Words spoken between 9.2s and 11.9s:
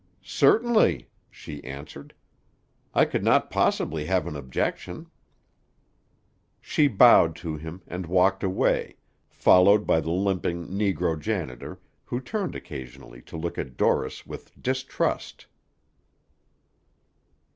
followed by the limping negro janitor,